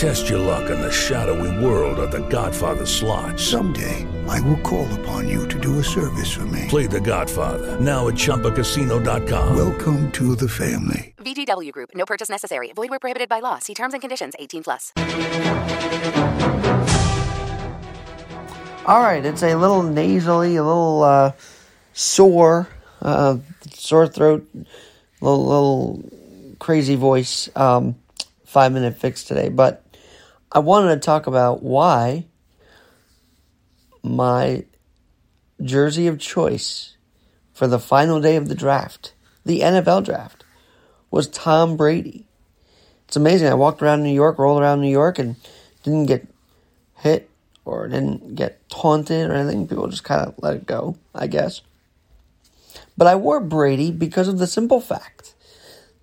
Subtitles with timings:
[0.00, 3.38] Test your luck in the shadowy world of The Godfather slot.
[3.38, 6.64] Someday, I will call upon you to do a service for me.
[6.68, 9.54] Play The Godfather now at ChumbaCasino.com.
[9.54, 11.14] Welcome to the family.
[11.18, 11.90] VGW Group.
[11.94, 12.72] No purchase necessary.
[12.72, 13.58] Void where prohibited by law.
[13.58, 14.32] See terms and conditions.
[14.38, 14.92] 18 plus.
[18.86, 21.32] All right, it's a little nasally, a little uh,
[21.92, 22.70] sore,
[23.02, 23.36] uh,
[23.70, 24.48] sore throat,
[25.20, 27.50] little, little crazy voice.
[27.54, 27.96] Um,
[28.46, 29.84] five minute fix today, but
[30.52, 32.26] I wanted to talk about why
[34.02, 34.64] my
[35.62, 36.96] jersey of choice
[37.52, 39.12] for the final day of the draft,
[39.44, 40.44] the NFL draft,
[41.10, 42.26] was Tom Brady.
[43.06, 43.48] It's amazing.
[43.48, 45.36] I walked around New York, rolled around New York, and
[45.84, 46.26] didn't get
[46.96, 47.30] hit
[47.64, 49.68] or didn't get taunted or anything.
[49.68, 51.60] People just kind of let it go, I guess.
[52.96, 55.34] But I wore Brady because of the simple fact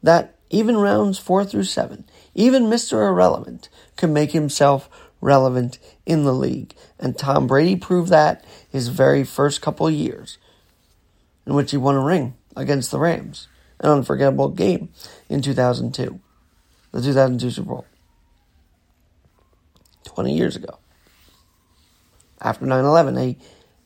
[0.03, 2.05] that even rounds four through seven,
[2.37, 3.09] even Mr.
[3.09, 6.75] Irrelevant can make himself relevant in the league.
[6.99, 10.37] And Tom Brady proved that his very first couple years,
[11.47, 13.47] in which he won a ring against the Rams,
[13.79, 14.89] an unforgettable game
[15.27, 16.19] in 2002,
[16.91, 17.85] the 2002 Super Bowl.
[20.05, 20.77] 20 years ago.
[22.39, 23.37] After 9 11, a,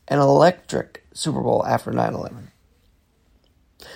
[0.10, 2.52] an electric Super Bowl after 9 11.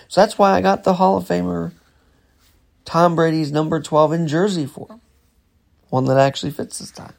[0.07, 1.73] So that's why I got the Hall of Famer
[2.85, 4.99] Tom Brady's number 12 in jersey for.
[5.89, 7.15] One that actually fits this time.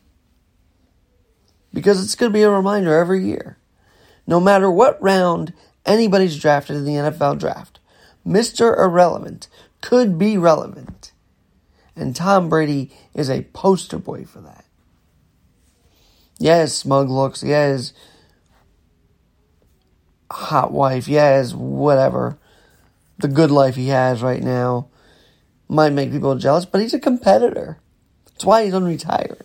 [1.74, 3.58] Because it's going to be a reminder every year.
[4.26, 5.52] No matter what round
[5.84, 7.80] anybody's drafted in the NFL draft,
[8.26, 8.76] Mr.
[8.78, 9.48] Irrelevant
[9.80, 11.12] could be relevant.
[11.94, 14.64] And Tom Brady is a poster boy for that.
[16.38, 17.42] Yes, smug looks.
[17.42, 17.92] Yes,
[20.30, 21.08] hot wife.
[21.08, 22.38] Yes, whatever.
[23.18, 24.88] The good life he has right now
[25.68, 27.78] might make people jealous, but he's a competitor.
[28.26, 29.42] That's why he's unretired.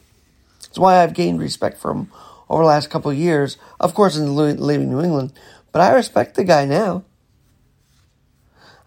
[0.64, 2.12] That's why I've gained respect for him
[2.50, 3.58] over the last couple of years.
[3.80, 5.34] Of course, in leaving New England,
[5.72, 7.04] but I respect the guy now.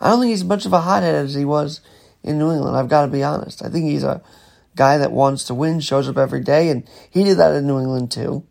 [0.00, 1.80] I don't think he's much of a hothead as he was
[2.22, 2.76] in New England.
[2.76, 3.64] I've got to be honest.
[3.64, 4.22] I think he's a
[4.76, 7.78] guy that wants to win, shows up every day, and he did that in New
[7.78, 8.44] England too.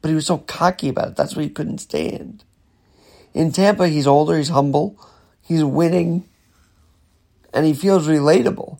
[0.00, 1.16] But he was so cocky about it.
[1.16, 2.44] That's what he couldn't stand.
[3.32, 4.98] In Tampa, he's older, he's humble,
[5.40, 6.28] he's winning,
[7.52, 8.78] and he feels relatable.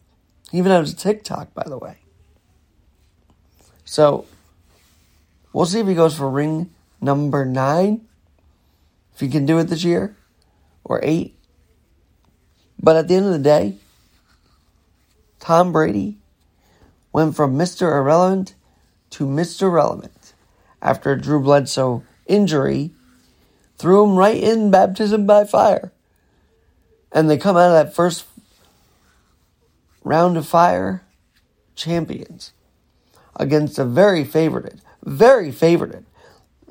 [0.50, 1.98] He even has a TikTok, by the way.
[3.84, 4.26] So,
[5.52, 8.06] we'll see if he goes for ring number nine,
[9.14, 10.16] if he can do it this year,
[10.84, 11.38] or eight.
[12.80, 13.76] But at the end of the day,
[15.38, 16.18] Tom Brady
[17.12, 17.96] went from Mr.
[17.96, 18.54] Irrelevant
[19.10, 19.72] to Mr.
[19.72, 20.32] Relevant
[20.80, 22.92] after a Drew Bledsoe injury
[23.76, 25.92] threw him right in baptism by fire.
[27.10, 28.24] And they come out of that first
[30.04, 31.04] round of fire
[31.74, 32.52] champions
[33.36, 36.04] against a very favorited, very favorited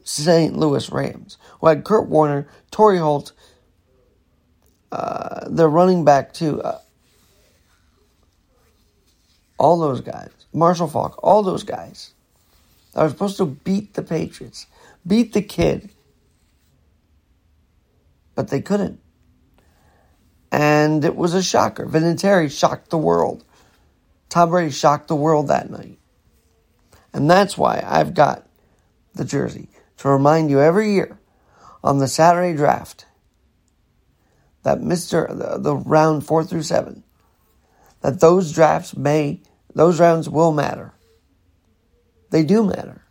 [0.04, 0.56] St.
[0.58, 3.32] Louis Rams, who had Kurt Warner, Torry Holt,
[4.92, 6.62] uh, their running back too.
[6.62, 6.80] Uh,
[9.58, 12.14] all those guys, Marshall Faulk, all those guys
[12.94, 14.66] that were supposed to beat the Patriots,
[15.06, 15.92] beat the kid,
[18.36, 19.00] but they couldn't.
[20.82, 21.86] And it was a shocker.
[21.86, 23.44] Vinatieri shocked the world.
[24.30, 26.00] Tom Brady shocked the world that night.
[27.14, 28.48] And that's why I've got
[29.14, 31.20] the jersey to remind you every year
[31.84, 33.06] on the Saturday draft
[34.64, 35.28] that Mr.
[35.28, 37.04] the, the round four through seven,
[38.02, 39.40] that those drafts may,
[39.76, 40.94] those rounds will matter.
[42.32, 43.04] They do matter.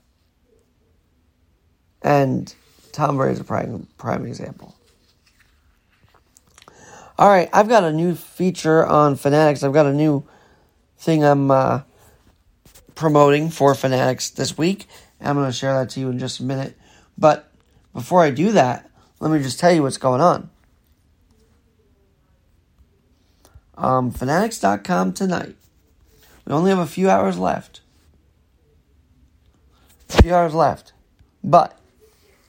[2.02, 2.52] And
[2.90, 4.74] Tom Brady is a prime, prime example.
[7.20, 9.62] All right, I've got a new feature on Fanatics.
[9.62, 10.24] I've got a new
[10.96, 11.82] thing I'm uh,
[12.94, 14.86] promoting for Fanatics this week.
[15.20, 16.78] I'm going to share that to you in just a minute.
[17.18, 17.52] But
[17.92, 18.90] before I do that,
[19.20, 20.48] let me just tell you what's going on.
[23.76, 25.56] Um, Fanatics.com tonight.
[26.46, 27.82] We only have a few hours left.
[30.08, 30.94] A few hours left.
[31.44, 31.78] But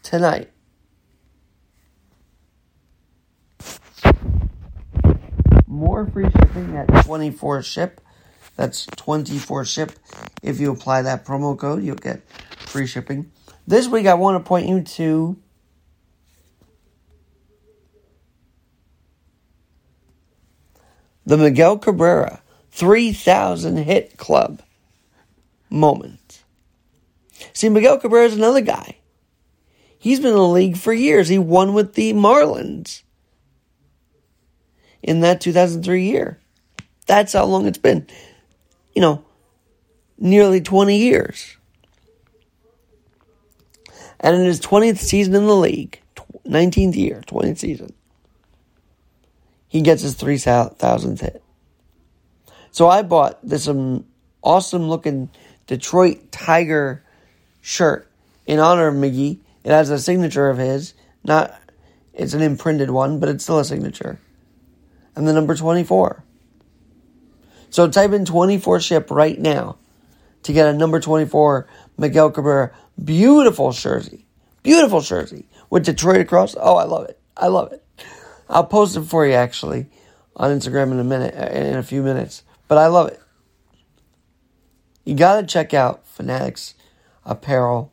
[0.02, 0.50] tonight,
[5.82, 8.02] more free shipping at 24 ship.
[8.56, 9.92] That's 24 ship.
[10.44, 12.22] If you apply that promo code, you'll get
[12.60, 13.32] free shipping.
[13.66, 15.40] This week, I want to point you to
[21.26, 24.62] the Miguel Cabrera 3,000 hit club
[25.72, 26.44] moment.
[27.54, 28.98] See, Miguel Cabrera is another guy.
[29.98, 31.28] He's been in the league for years.
[31.28, 33.02] He won with the Marlins
[35.04, 36.40] in that 2003 year.
[37.08, 38.08] That's how long it's been.
[38.94, 39.26] You know,
[40.18, 41.58] nearly 20 years.
[44.20, 46.00] And in his 20th season in the league,
[46.48, 47.94] 19th year, 20th season,
[49.68, 51.44] he gets his 3,000th hit.
[52.72, 54.06] So I bought this um,
[54.44, 55.30] awesome looking
[55.68, 57.04] Detroit Tiger
[57.62, 58.10] shirt
[58.46, 59.40] in honor of Miggy.
[59.64, 60.94] It has a signature of his.
[61.24, 61.60] Not,
[62.14, 64.20] it's an imprinted one, but it's still a signature.
[65.16, 66.24] And the number 24.
[67.70, 69.78] So type in 24 ship right now
[70.44, 71.68] to get a number 24
[71.98, 72.72] Miguel Cabrera
[73.04, 74.26] beautiful jersey.
[74.64, 76.56] Beautiful jersey with Detroit across.
[76.60, 77.20] Oh, I love it.
[77.36, 77.84] I love it.
[78.50, 79.88] I'll post it for you actually
[80.36, 82.44] on Instagram in a minute, uh, in a few minutes.
[82.68, 83.20] But I love it.
[85.06, 86.76] You got to check out Fanatics
[87.26, 87.92] Apparel.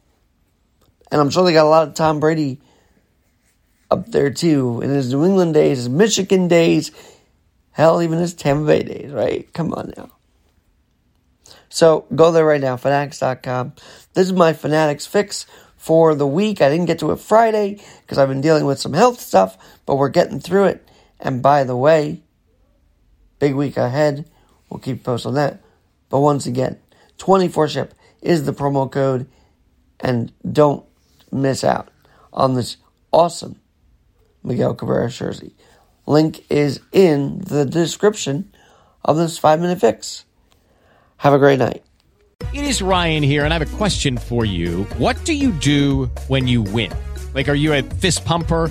[1.11, 2.61] And I'm sure they got a lot of Tom Brady
[3.91, 6.91] up there too in his New England days, his Michigan days,
[7.73, 9.53] hell, even his Tampa Bay days, right?
[9.53, 10.11] Come on now.
[11.69, 13.75] So go there right now, fanatics.com.
[14.15, 15.47] This is my Fanatics fix
[15.77, 16.61] for the week.
[16.61, 19.57] I didn't get to it Friday because I've been dealing with some health stuff,
[19.87, 20.89] but we're getting through it.
[21.21, 22.23] And by the way,
[23.39, 24.29] big week ahead.
[24.69, 25.61] We'll keep post on that.
[26.11, 26.79] But once again,
[27.19, 29.27] 24 ship is the promo code
[30.01, 30.85] and don't
[31.31, 31.89] miss out
[32.33, 32.77] on this
[33.13, 33.57] awesome
[34.49, 35.55] Miguel Cabrera jersey.
[36.07, 38.53] Link is in the description
[39.05, 40.25] of this five minute fix.
[41.19, 41.85] Have a great night.
[42.55, 44.85] It is Ryan here, and I have a question for you.
[44.97, 46.93] What do you do when you win?
[47.35, 48.71] Like, are you a fist pumper?